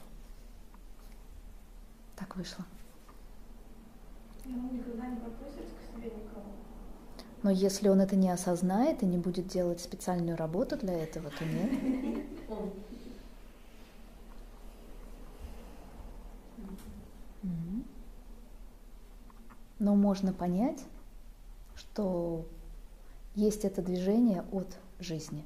Так 2.16 2.36
вышло. 2.36 2.64
Но 7.42 7.50
если 7.50 7.88
он 7.88 8.00
это 8.00 8.14
не 8.14 8.30
осознает 8.30 9.02
и 9.02 9.06
не 9.06 9.18
будет 9.18 9.48
делать 9.48 9.80
специальную 9.80 10.36
работу 10.36 10.76
для 10.76 10.94
этого, 10.94 11.30
то 11.30 11.44
нет. 11.44 12.24
Но 19.82 19.96
можно 19.96 20.32
понять, 20.32 20.78
что 21.74 22.46
есть 23.34 23.64
это 23.64 23.82
движение 23.82 24.44
от 24.52 24.78
жизни. 25.00 25.44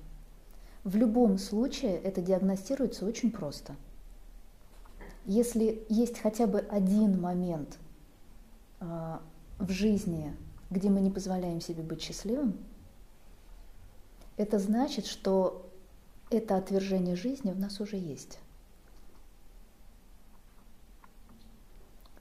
В 0.85 0.95
любом 0.95 1.39
случае 1.39 1.97
это 1.97 2.21
диагностируется 2.21 3.07
очень 3.07 3.31
просто. 3.31 3.77
Если 5.25 5.87
есть 5.89 6.19
хотя 6.19 6.47
бы 6.47 6.59
один 6.59 7.19
момент 7.19 7.79
э, 8.81 9.17
в 9.59 9.71
жизни, 9.71 10.37
где 10.69 10.91
мы 10.91 11.01
не 11.01 11.11
позволяем 11.11 11.63
себе 11.63 11.83
быть 11.83 12.03
счастливым, 12.03 12.59
это 14.37 14.59
значит, 14.59 15.07
что 15.07 15.67
это 16.29 16.59
отвержение 16.59 17.17
жизни 17.17 17.53
в 17.53 17.59
нас 17.59 17.81
уже 17.81 17.97
есть. 17.97 18.39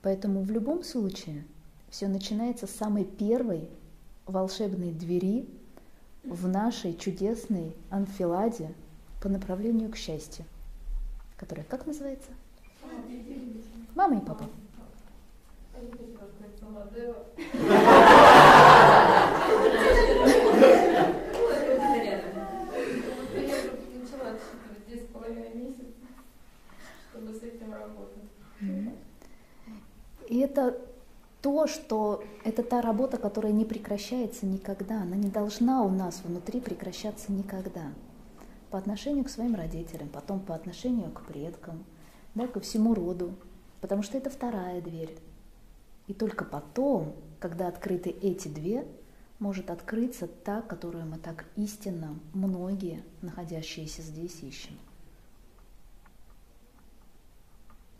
Поэтому 0.01 0.43
в 0.43 0.49
любом 0.49 0.81
случае 0.85 1.43
все 1.89 2.07
начинается 2.07 2.67
с 2.67 2.71
самой 2.71 3.05
первой 3.05 3.69
волшебной 4.25 4.91
двери 4.91 5.47
в 6.23 6.47
нашей 6.47 6.95
чудесной 6.97 7.75
анфиладе 7.89 8.73
по 9.21 9.29
направлению 9.29 9.91
к 9.91 9.95
счастью, 9.95 10.45
которая 11.37 11.65
как 11.65 11.85
называется? 11.85 12.29
Мама 13.95 14.17
и 14.17 14.25
папа. 14.25 14.45
И 30.27 30.39
это 30.39 30.84
то, 31.45 31.67
что 31.67 32.23
это 32.43 32.63
та 32.63 32.81
работа, 32.81 33.19
которая 33.19 33.51
не 33.51 33.65
прекращается 33.65 34.47
никогда, 34.47 35.03
она 35.03 35.15
не 35.15 35.29
должна 35.29 35.83
у 35.83 35.91
нас 35.91 36.21
внутри 36.23 36.59
прекращаться 36.59 37.31
никогда. 37.31 37.93
По 38.71 38.79
отношению 38.79 39.25
к 39.25 39.29
своим 39.29 39.53
родителям, 39.53 40.09
потом 40.09 40.39
по 40.39 40.55
отношению 40.55 41.11
к 41.11 41.21
предкам, 41.21 41.85
да, 42.33 42.47
ко 42.47 42.59
всему 42.61 42.95
роду, 42.95 43.35
потому 43.79 44.01
что 44.01 44.17
это 44.17 44.31
вторая 44.31 44.81
дверь. 44.81 45.15
И 46.07 46.15
только 46.15 46.45
потом, 46.45 47.15
когда 47.39 47.67
открыты 47.67 48.09
эти 48.09 48.47
две, 48.47 48.87
может 49.37 49.69
открыться 49.69 50.25
та, 50.25 50.63
которую 50.63 51.05
мы 51.05 51.19
так 51.19 51.45
истинно, 51.57 52.17
многие, 52.33 53.03
находящиеся 53.21 54.01
здесь, 54.01 54.41
ищем. 54.41 54.79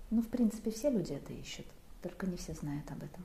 Ну, 0.09 0.23
в 0.23 0.29
принципе, 0.29 0.71
все 0.71 0.89
люди 0.89 1.13
это 1.13 1.31
ищут, 1.31 1.67
только 2.01 2.25
не 2.25 2.37
все 2.37 2.55
знают 2.55 2.89
об 2.89 3.03
этом. 3.03 3.23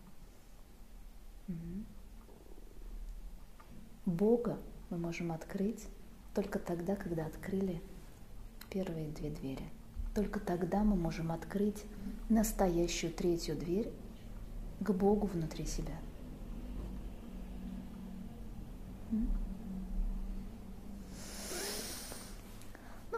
Бога 4.06 4.58
мы 4.90 4.98
можем 4.98 5.32
открыть 5.32 5.86
только 6.34 6.58
тогда, 6.58 6.96
когда 6.96 7.26
открыли 7.26 7.80
первые 8.70 9.08
две 9.08 9.30
двери. 9.30 9.64
Только 10.14 10.40
тогда 10.40 10.82
мы 10.82 10.96
можем 10.96 11.30
открыть 11.32 11.84
настоящую 12.28 13.12
третью 13.12 13.56
дверь 13.56 13.92
к 14.80 14.90
Богу 14.90 15.26
внутри 15.26 15.66
себя. 15.66 15.94
Ну 19.10 19.26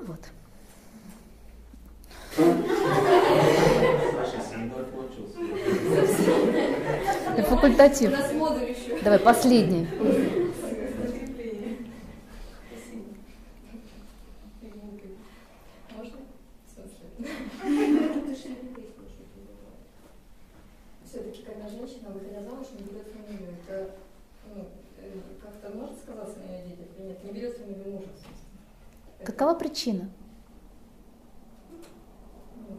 вот. 0.07 0.31
Это 7.37 7.43
факультатив. 7.49 8.11
Давай, 9.03 9.19
последний. 9.19 9.87
Можно? 15.97 16.19
Все-таки, 21.05 21.43
когда 21.43 21.69
женщина, 21.69 22.11
выходя 22.11 22.43
замуж, 22.43 22.67
не 22.79 22.83
берет 22.85 23.07
фамилию, 23.09 23.55
это 23.67 23.91
ну, 24.55 24.67
э, 24.99 25.11
как-то 25.43 25.77
может 25.77 25.99
сказаться 25.99 26.39
на 26.39 26.53
ее 26.57 26.67
детях 26.69 26.87
или 26.99 27.07
нет? 27.09 27.25
Не 27.25 27.33
берет 27.33 27.57
фамилию 27.57 27.93
мужа, 27.93 28.07
собственно. 28.07 28.37
Это, 29.19 29.33
Какова 29.33 29.55
причина? 29.55 30.09
ну, 32.57 32.79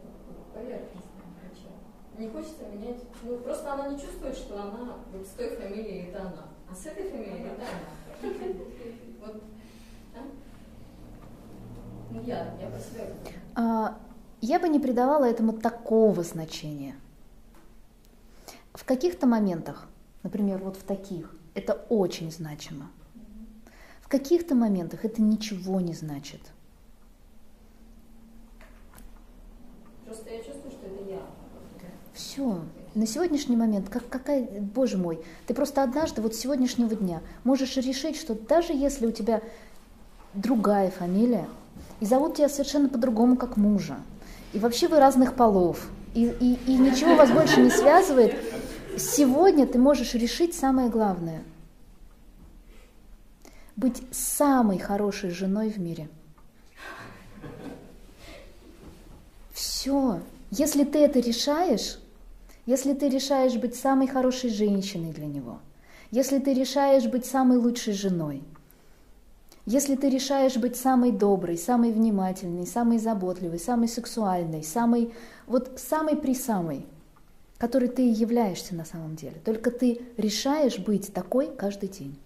поверхностная 0.53 1.33
причина. 1.41 1.75
Не 2.17 2.27
хочется 2.29 2.65
менять. 2.65 3.03
Ну, 3.23 3.37
просто 3.39 3.73
она 3.73 3.87
не 3.89 3.99
чувствует, 3.99 4.35
что 4.35 4.61
она 4.61 4.97
вот 5.11 5.25
с 5.25 5.31
той 5.31 5.55
фамилией 5.55 6.09
это 6.09 6.21
она. 6.21 6.45
А 6.69 6.75
с 6.75 6.85
этой 6.85 7.09
фамилией 7.09 7.45
это 7.45 7.61
она. 7.61 8.33
Вот. 9.21 9.41
а? 10.15 10.19
Ну, 12.11 12.21
я. 12.97 13.07
А, 13.55 13.97
Я 14.41 14.59
бы 14.59 14.67
не 14.67 14.79
придавала 14.79 15.25
этому 15.25 15.53
такого 15.53 16.23
значения. 16.23 16.95
В 18.73 18.83
каких-то 18.83 19.27
моментах, 19.27 19.87
например, 20.23 20.57
вот 20.59 20.75
в 20.77 20.83
таких, 20.83 21.33
это 21.53 21.73
очень 21.89 22.31
значимо. 22.31 22.89
В 24.01 24.07
каких-то 24.09 24.55
моментах 24.55 25.05
это 25.05 25.21
ничего 25.21 25.79
не 25.79 25.93
значит. 25.93 26.41
Просто 30.05 30.29
я 30.29 30.37
чувствую, 30.43 30.71
что 30.71 30.85
это 30.87 31.09
я. 31.09 31.21
Все. 32.13 32.61
На 32.95 33.07
сегодняшний 33.07 33.55
момент, 33.55 33.89
как, 33.89 34.07
какая, 34.09 34.43
боже 34.61 34.97
мой, 34.97 35.23
ты 35.47 35.53
просто 35.53 35.81
однажды, 35.81 36.21
вот 36.21 36.35
с 36.35 36.39
сегодняшнего 36.39 36.95
дня, 36.95 37.21
можешь 37.43 37.77
решить, 37.77 38.17
что 38.17 38.35
даже 38.35 38.73
если 38.73 39.07
у 39.07 39.11
тебя 39.11 39.41
другая 40.35 40.91
фамилия, 40.91 41.47
и 42.03 42.05
зовут 42.05 42.35
тебя 42.35 42.49
совершенно 42.49 42.89
по-другому, 42.89 43.37
как 43.37 43.55
мужа, 43.55 43.95
и 44.51 44.59
вообще 44.59 44.89
вы 44.89 44.99
разных 44.99 45.35
полов, 45.35 45.89
и, 46.13 46.25
и, 46.25 46.59
и 46.67 46.77
ничего 46.77 47.15
вас 47.15 47.31
больше 47.31 47.61
не 47.61 47.69
связывает, 47.69 48.35
сегодня 48.97 49.65
ты 49.65 49.79
можешь 49.79 50.13
решить 50.13 50.53
самое 50.53 50.89
главное. 50.89 51.43
Быть 53.77 54.03
самой 54.11 54.79
хорошей 54.79 55.29
женой 55.29 55.69
в 55.69 55.77
мире. 55.77 56.09
Все. 59.53 60.19
Если 60.51 60.83
ты 60.83 60.99
это 60.99 61.21
решаешь, 61.21 61.99
если 62.65 62.93
ты 62.93 63.07
решаешь 63.07 63.55
быть 63.55 63.75
самой 63.75 64.07
хорошей 64.07 64.49
женщиной 64.49 65.13
для 65.13 65.27
него, 65.27 65.59
если 66.11 66.39
ты 66.39 66.53
решаешь 66.53 67.05
быть 67.05 67.25
самой 67.25 67.59
лучшей 67.59 67.93
женой, 67.93 68.43
если 69.65 69.95
ты 69.95 70.09
решаешь 70.09 70.57
быть 70.57 70.75
самой 70.75 71.11
доброй, 71.11 71.57
самой 71.57 71.91
внимательной, 71.91 72.67
самой 72.67 72.99
заботливой, 72.99 73.59
самой 73.59 73.87
сексуальной, 73.87 74.63
самой, 74.63 75.13
вот 75.47 75.79
самой 75.79 76.17
при 76.17 76.35
самой, 76.35 76.85
которой 77.57 77.87
ты 77.87 78.09
являешься 78.09 78.75
на 78.75 78.83
самом 78.83 79.15
деле. 79.15 79.35
Только 79.45 79.71
ты 79.71 80.01
решаешь 80.17 80.79
быть 80.79 81.13
такой 81.13 81.47
каждый 81.47 81.87
день. 81.87 82.17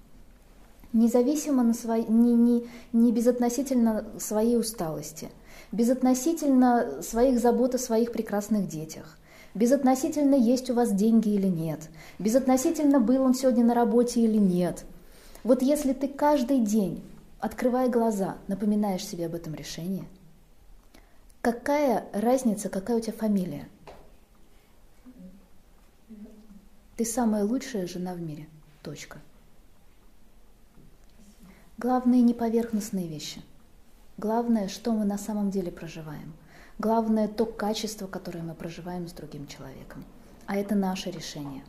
Независимо 0.93 1.61
на 1.61 1.75
свои, 1.75 2.05
не, 2.05 2.33
не, 2.33 2.65
не 2.91 3.11
безотносительно 3.11 4.05
своей 4.17 4.57
усталости, 4.57 5.29
безотносительно 5.71 7.03
своих 7.03 7.39
забот 7.39 7.75
о 7.75 7.77
своих 7.77 8.11
прекрасных 8.13 8.67
детях, 8.67 9.17
безотносительно 9.53 10.33
есть 10.33 10.71
у 10.71 10.73
вас 10.73 10.91
деньги 10.91 11.29
или 11.29 11.47
нет, 11.47 11.81
безотносительно 12.17 12.99
был 12.99 13.21
он 13.21 13.35
сегодня 13.35 13.63
на 13.63 13.75
работе 13.75 14.21
или 14.21 14.37
нет. 14.37 14.85
Вот 15.43 15.61
если 15.61 15.93
ты 15.93 16.07
каждый 16.07 16.61
день, 16.61 17.03
открывая 17.39 17.89
глаза, 17.89 18.37
напоминаешь 18.47 19.05
себе 19.05 19.25
об 19.25 19.35
этом 19.35 19.55
решении, 19.55 20.07
какая 21.41 22.05
разница, 22.13 22.69
какая 22.69 22.97
у 22.97 22.99
тебя 22.99 23.13
фамилия? 23.13 23.67
Ты 26.95 27.05
самая 27.05 27.43
лучшая 27.43 27.85
жена 27.87 28.13
в 28.13 28.21
мире. 28.21 28.47
Точка. 28.81 29.19
Главное 31.77 32.21
не 32.21 32.33
поверхностные 32.33 33.07
вещи. 33.07 33.43
Главное, 34.17 34.67
что 34.67 34.93
мы 34.93 35.05
на 35.05 35.17
самом 35.17 35.51
деле 35.51 35.71
проживаем– 35.71 36.33
Главное 36.79 37.27
то 37.27 37.47
качество, 37.47 38.05
которое 38.05 38.43
мы 38.43 38.53
проживаем 38.53 39.07
с 39.07 39.11
другим 39.11 39.47
человеком. 39.47 40.05
А 40.45 40.55
это 40.57 40.75
наше 40.75 41.09
решение. 41.09 41.63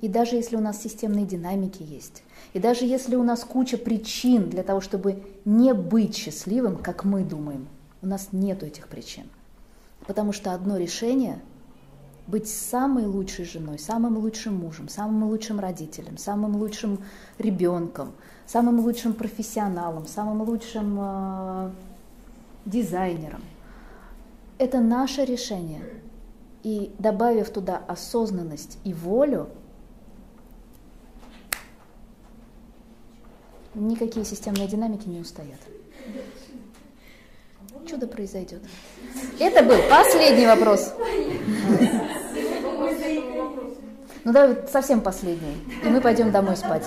И 0.00 0.08
даже 0.08 0.36
если 0.36 0.56
у 0.56 0.60
нас 0.60 0.80
системные 0.80 1.24
динамики 1.24 1.82
есть, 1.82 2.22
и 2.52 2.58
даже 2.58 2.84
если 2.84 3.16
у 3.16 3.22
нас 3.22 3.44
куча 3.44 3.78
причин 3.78 4.50
для 4.50 4.62
того, 4.62 4.80
чтобы 4.80 5.22
не 5.44 5.72
быть 5.74 6.16
счастливым, 6.16 6.76
как 6.76 7.04
мы 7.04 7.22
думаем, 7.22 7.66
у 8.02 8.06
нас 8.06 8.28
нет 8.32 8.62
этих 8.62 8.88
причин. 8.88 9.24
Потому 10.06 10.32
что 10.32 10.52
одно 10.52 10.76
решение– 10.76 11.40
быть 12.26 12.48
самой 12.48 13.06
лучшей 13.06 13.44
женой, 13.44 13.78
самым 13.78 14.18
лучшим 14.18 14.56
мужем, 14.56 14.88
самым 14.88 15.28
лучшим 15.28 15.60
родителем, 15.60 16.18
самым 16.18 16.56
лучшим 16.56 16.98
ребенком, 17.38 18.12
самым 18.46 18.80
лучшим 18.80 19.12
профессионалом, 19.12 20.08
самым 20.08 20.42
лучшим 20.42 20.96
э, 20.98 21.70
дизайнером– 22.64 23.42
это 24.58 24.80
наше 24.80 25.24
решение. 25.24 25.82
И 26.62 26.92
добавив 26.98 27.50
туда 27.50 27.80
осознанность 27.86 28.78
и 28.84 28.92
волю, 28.92 29.48
никакие 33.76 34.24
системные 34.24 34.66
динамики 34.66 35.06
не 35.08 35.20
устоят. 35.20 35.60
Чудо 37.86 38.08
произойдет. 38.08 38.62
Это 39.38 39.62
был 39.62 39.76
последний 39.88 40.46
вопрос. 40.46 40.92
Ну 44.24 44.32
давай 44.32 44.66
совсем 44.66 45.00
последний, 45.02 45.56
и 45.84 45.88
мы 45.88 46.00
пойдем 46.00 46.32
домой 46.32 46.56
спать. 46.56 46.84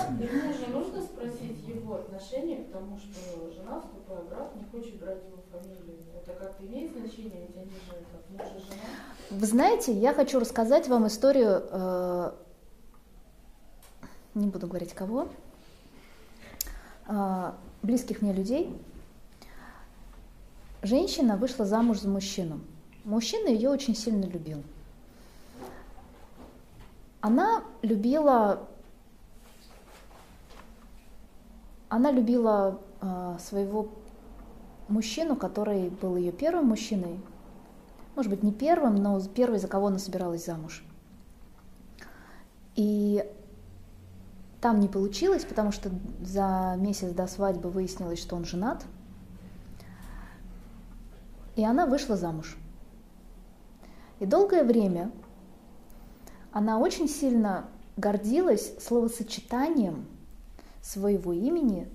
Нужно 0.70 1.00
спросить 1.02 1.66
его 1.66 1.94
отношение 1.94 2.64
к 2.64 2.72
тому, 2.72 2.98
что 2.98 3.50
жена, 3.50 3.80
вступая 3.80 4.20
в 4.20 4.28
брак, 4.28 4.52
не 4.56 4.64
хочет 4.64 5.00
брать 5.00 5.22
его 5.24 5.42
фамилию. 5.50 5.96
Это 6.22 6.38
как-то 6.38 6.66
имеет 6.66 6.92
значение, 6.92 7.46
ведь 7.48 7.56
они 7.56 7.70
же 7.70 7.80
как 8.12 8.28
муж 8.28 8.46
и 8.58 8.60
жена. 8.60 8.82
Вы 9.30 9.46
знаете, 9.46 9.92
я 9.92 10.12
хочу 10.12 10.38
рассказать 10.38 10.86
вам 10.88 11.06
историю, 11.06 11.62
э, 11.70 12.32
не 14.34 14.48
буду 14.48 14.66
говорить 14.66 14.92
кого, 14.92 15.28
близких 17.82 18.22
мне 18.22 18.32
людей. 18.32 18.76
Женщина 20.82 21.36
вышла 21.36 21.64
замуж 21.64 22.00
за 22.00 22.08
мужчину. 22.08 22.60
Мужчина 23.04 23.48
ее 23.48 23.70
очень 23.70 23.94
сильно 23.94 24.24
любил. 24.24 24.62
Она 27.20 27.62
любила, 27.82 28.66
она 31.90 32.10
любила 32.12 32.80
э, 33.00 33.36
своего 33.40 33.88
мужчину, 34.88 35.36
который 35.36 35.90
был 35.90 36.16
ее 36.16 36.32
первым 36.32 36.66
мужчиной, 36.68 37.20
может 38.16 38.30
быть, 38.30 38.42
не 38.42 38.52
первым, 38.52 38.96
но 38.96 39.20
первый, 39.20 39.58
за 39.58 39.68
кого 39.68 39.88
она 39.88 39.98
собиралась 39.98 40.44
замуж. 40.44 40.82
И 42.74 43.24
там 44.60 44.80
не 44.80 44.88
получилось, 44.88 45.44
потому 45.44 45.72
что 45.72 45.90
за 46.22 46.74
месяц 46.78 47.12
до 47.12 47.26
свадьбы 47.26 47.70
выяснилось, 47.70 48.20
что 48.20 48.36
он 48.36 48.44
женат. 48.44 48.84
И 51.56 51.64
она 51.64 51.86
вышла 51.86 52.16
замуж. 52.16 52.56
И 54.18 54.26
долгое 54.26 54.64
время 54.64 55.10
она 56.52 56.78
очень 56.78 57.08
сильно 57.08 57.66
гордилась 57.96 58.72
словосочетанием 58.78 60.06
своего 60.82 61.32
имени 61.32 61.88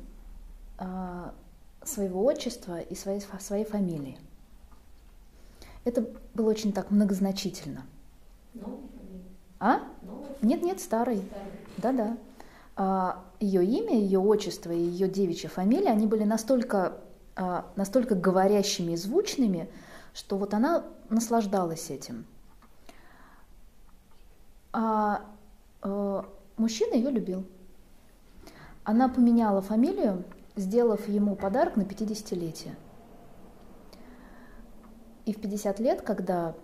а, 0.77 1.33
своего 1.83 2.23
отчества 2.25 2.79
и 2.79 2.95
своей, 2.95 3.21
своей 3.39 3.65
фамилии. 3.65 4.17
Это 5.83 6.05
было 6.33 6.49
очень 6.49 6.73
так 6.73 6.89
многозначительно. 6.91 7.85
А? 9.59 9.81
Нет, 10.41 10.63
нет, 10.63 10.79
старый. 10.79 11.21
Да-да. 11.77 12.17
А, 12.77 13.23
ее 13.39 13.63
имя, 13.65 13.97
ее 13.97 14.19
отчество 14.19 14.71
и 14.71 14.77
ее 14.77 15.07
девичья 15.07 15.47
фамилия, 15.47 15.91
они 15.91 16.07
были 16.07 16.23
настолько, 16.23 16.97
а, 17.35 17.71
настолько 17.75 18.15
говорящими 18.15 18.93
и 18.93 18.97
звучными, 18.97 19.69
что 20.13 20.37
вот 20.37 20.53
она 20.53 20.83
наслаждалась 21.09 21.89
этим. 21.89 22.25
А, 24.73 25.25
а 25.81 26.25
мужчина 26.57 26.95
ее 26.95 27.11
любил. 27.11 27.45
Она 28.83 29.07
поменяла 29.07 29.61
фамилию, 29.61 30.23
сделав 30.55 31.07
ему 31.07 31.35
подарок 31.35 31.75
на 31.75 31.83
50-летие. 31.83 32.75
И 35.25 35.33
в 35.33 35.41
50 35.41 35.79
лет, 35.79 36.01
когда 36.01 36.55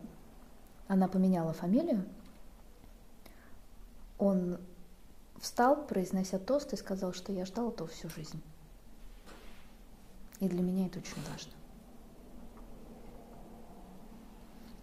она 0.87 1.07
поменяла 1.07 1.53
фамилию, 1.53 2.05
он 4.19 4.59
встал, 5.41 5.85
произнося 5.85 6.39
тост, 6.39 6.71
и 6.71 6.77
сказал, 6.77 7.11
что 7.13 7.33
я 7.33 7.45
ждал 7.45 7.71
этого 7.71 7.89
всю 7.89 8.07
жизнь. 8.09 8.41
И 10.39 10.47
для 10.47 10.61
меня 10.61 10.85
это 10.85 10.99
очень 10.99 11.21
важно. 11.29 11.51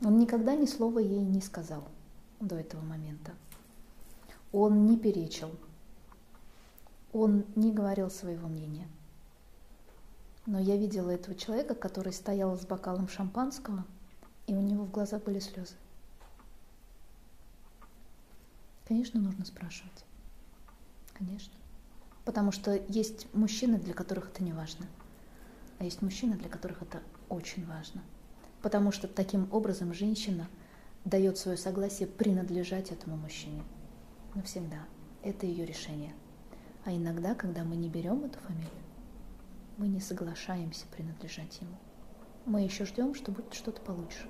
Он 0.05 0.19
никогда 0.19 0.55
ни 0.55 0.67
слова 0.67 0.99
ей 0.99 1.23
не 1.23 1.41
сказал 1.41 1.89
до 2.41 2.57
этого 2.57 2.83
момента. 2.83 3.33
Он 4.53 4.87
не 4.87 4.97
перечил. 4.97 5.51
Он 7.13 7.45
не 7.57 7.73
говорил 7.73 8.11
своего 8.11 8.49
мнения. 8.49 8.89
Но 10.47 10.59
я 10.59 10.77
видела 10.77 11.11
этого 11.11 11.35
человека, 11.35 11.75
который 11.75 12.13
стоял 12.13 12.57
с 12.57 12.65
бокалом 12.65 13.09
шампанского, 13.09 13.85
и 14.47 14.55
у 14.55 14.61
него 14.61 14.85
в 14.85 14.91
глазах 14.91 15.25
были 15.25 15.41
слезы. 15.41 15.75
Конечно, 18.87 19.21
нужно 19.21 19.45
спрашивать. 19.45 20.05
Конечно. 21.19 21.53
Потому 22.25 22.53
что 22.53 22.81
есть 22.89 23.33
мужчины, 23.35 23.79
для 23.79 23.93
которых 23.93 24.29
это 24.29 24.43
не 24.45 24.53
важно. 24.53 24.87
А 25.79 25.85
есть 25.85 26.03
мужчины, 26.03 26.37
для 26.37 26.49
которых 26.49 26.83
это 26.83 27.03
очень 27.29 27.67
важно. 27.67 28.03
Потому 28.63 28.93
что 28.93 29.09
таким 29.09 29.49
образом 29.53 29.93
женщина 29.93 30.49
дает 31.05 31.39
свое 31.39 31.57
согласие 31.57 32.09
принадлежать 32.09 32.91
этому 32.91 33.17
мужчине. 33.17 33.63
Навсегда. 34.35 34.85
Это 35.23 35.47
ее 35.47 35.65
решение. 35.65 36.15
А 36.85 36.93
иногда, 36.93 37.35
когда 37.35 37.65
мы 37.65 37.77
не 37.77 37.89
берем 37.89 38.25
эту 38.25 38.39
фамилию, 38.41 38.71
мы 39.77 39.89
не 39.89 40.01
соглашаемся 40.01 40.87
принадлежать 40.87 41.61
ему. 41.61 41.77
Мы 42.47 42.63
еще 42.63 42.85
ждем, 42.85 43.15
что 43.15 43.33
будет 43.33 43.55
что-то 43.55 43.81
получше. 43.81 44.29